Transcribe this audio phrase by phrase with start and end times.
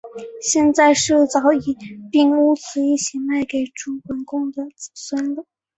[0.41, 1.77] 现在是早已
[2.11, 5.45] 并屋子一起卖给朱文公的子孙了